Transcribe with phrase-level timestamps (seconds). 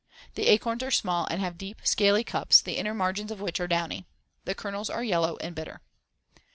[0.33, 3.67] The acorns are small and have deep, scaly cups the inner margins of which are
[3.67, 4.07] downy.
[4.45, 5.81] The kernels are yellow and bitter.